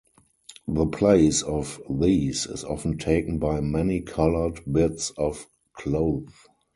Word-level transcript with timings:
The 0.67 0.87
place 0.87 1.43
of 1.43 1.79
these 1.87 2.47
is 2.47 2.63
often 2.63 2.97
taken 2.97 3.37
by 3.37 3.59
many-colored 3.61 4.61
bits 4.73 5.11
of 5.11 5.45
cloth. 5.73 6.47